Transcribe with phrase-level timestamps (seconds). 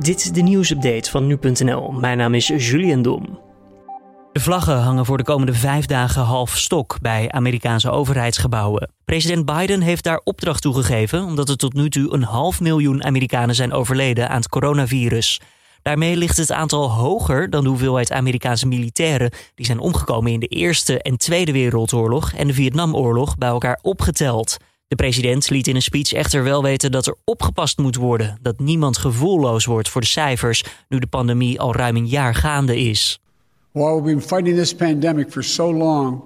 [0.00, 1.92] Dit is de nieuwsupdate van nu.nl.
[1.92, 3.38] Mijn naam is Julian Dom.
[4.32, 8.90] De vlaggen hangen voor de komende vijf dagen half stok bij Amerikaanse overheidsgebouwen.
[9.04, 13.04] President Biden heeft daar opdracht toe gegeven omdat er tot nu toe een half miljoen
[13.04, 15.40] Amerikanen zijn overleden aan het coronavirus.
[15.82, 20.46] Daarmee ligt het aantal hoger dan de hoeveelheid Amerikaanse militairen die zijn omgekomen in de
[20.46, 24.56] Eerste en Tweede Wereldoorlog en de Vietnamoorlog bij elkaar opgeteld.
[24.90, 28.58] De president liet in een speech echter wel weten dat er opgepast moet worden, dat
[28.58, 33.20] niemand gevoelloos wordt voor de cijfers nu de pandemie al ruim een jaar gaande is.
[33.72, 36.20] While we've been fighting this pandemic for so long,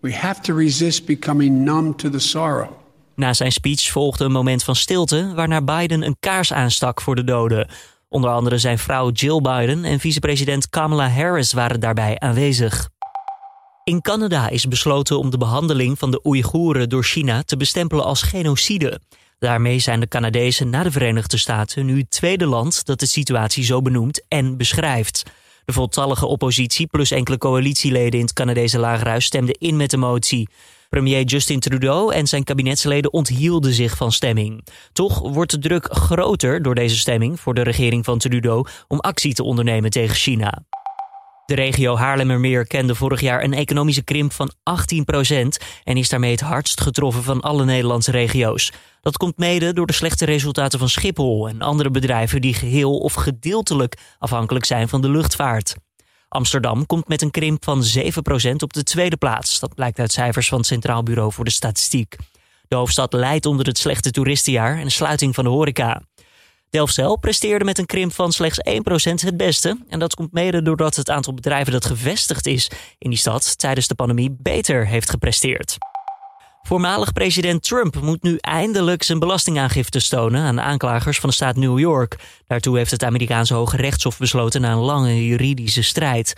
[0.00, 2.70] we have to resist becoming numb to the sorrow.
[3.14, 7.24] Na zijn speech volgde een moment van stilte waarna Biden een kaars aanstak voor de
[7.24, 7.68] doden.
[8.08, 12.91] Onder andere zijn vrouw Jill Biden en vicepresident Kamala Harris waren daarbij aanwezig.
[13.84, 18.22] In Canada is besloten om de behandeling van de Oeigoeren door China te bestempelen als
[18.22, 19.00] genocide.
[19.38, 23.64] Daarmee zijn de Canadezen na de Verenigde Staten nu het tweede land dat de situatie
[23.64, 25.22] zo benoemt en beschrijft.
[25.64, 30.48] De voltallige oppositie plus enkele coalitieleden in het Canadese lagerhuis stemden in met de motie.
[30.88, 34.64] Premier Justin Trudeau en zijn kabinetsleden onthielden zich van stemming.
[34.92, 39.34] Toch wordt de druk groter door deze stemming voor de regering van Trudeau om actie
[39.34, 40.62] te ondernemen tegen China.
[41.52, 44.52] De regio Haarlemmermeer kende vorig jaar een economische krimp van 18%
[45.84, 48.72] en is daarmee het hardst getroffen van alle Nederlandse regio's.
[49.00, 53.14] Dat komt mede door de slechte resultaten van Schiphol en andere bedrijven die geheel of
[53.14, 55.76] gedeeltelijk afhankelijk zijn van de luchtvaart.
[56.28, 59.60] Amsterdam komt met een krimp van 7% op de tweede plaats.
[59.60, 62.16] Dat blijkt uit cijfers van het Centraal Bureau voor de Statistiek.
[62.68, 66.02] De hoofdstad leidt onder het slechte toeristenjaar en de sluiting van de horeca.
[66.72, 68.72] Delfzijl presteerde met een krimp van slechts 1%
[69.24, 69.78] het beste.
[69.88, 73.86] En dat komt mede doordat het aantal bedrijven dat gevestigd is in die stad tijdens
[73.86, 75.76] de pandemie beter heeft gepresteerd.
[76.62, 81.78] Voormalig president Trump moet nu eindelijk zijn belastingaangifte stonen aan aanklagers van de staat New
[81.78, 82.16] York.
[82.46, 86.34] Daartoe heeft het Amerikaanse Hoge Rechtshof besloten na een lange juridische strijd.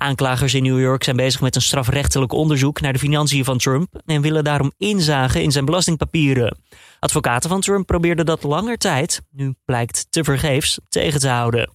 [0.00, 4.00] Aanklagers in New York zijn bezig met een strafrechtelijk onderzoek naar de financiën van Trump
[4.06, 6.58] en willen daarom inzagen in zijn belastingpapieren.
[6.98, 11.70] Advocaten van Trump probeerden dat langer tijd, nu blijkt te vergeefs, tegen te houden.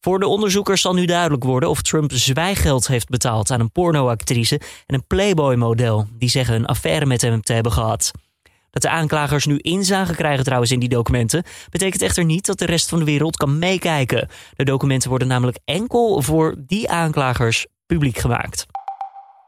[0.00, 4.60] Voor de onderzoekers zal nu duidelijk worden of Trump zwijgeld heeft betaald aan een pornoactrice
[4.86, 8.10] en een Playboy-model die zeggen een affaire met hem te hebben gehad.
[8.72, 12.64] Dat de aanklagers nu inzage krijgen trouwens in die documenten, betekent echter niet dat de
[12.64, 14.28] rest van de wereld kan meekijken.
[14.56, 18.66] De documenten worden namelijk enkel voor die aanklagers publiek gemaakt.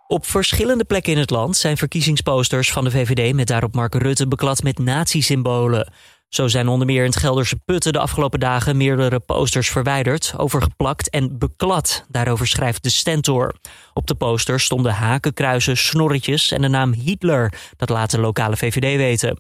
[0.07, 4.29] Op verschillende plekken in het land zijn verkiezingsposters van de VVD met daarop Mark Rutte
[4.29, 5.93] beklad met nazi-symbolen.
[6.35, 11.11] Zo zijn onder meer in het Gelderse Putten de afgelopen dagen meerdere posters verwijderd, overgeplakt
[11.11, 12.05] en beklad.
[12.09, 13.55] Daarover schrijft de Stentor.
[13.93, 17.53] Op de posters stonden hakenkruisen, snorretjes en de naam Hitler.
[17.77, 19.39] Dat laat de lokale VVD weten.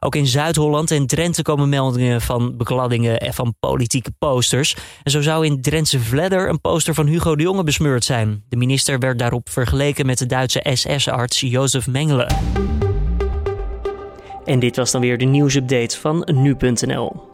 [0.00, 4.76] Ook in Zuid-Holland en Drenthe komen meldingen van bekladdingen en van politieke posters.
[5.02, 8.44] En zo zou in Drentse Vledder een poster van Hugo de Jonge besmeurd zijn.
[8.48, 12.28] De minister werd daarop vergeleken met de Duitse SS-arts Jozef Mengele.
[14.48, 17.27] En dit was dan weer de nieuwsupdate van nu.nl.